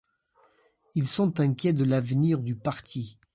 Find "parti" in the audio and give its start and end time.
2.55-3.19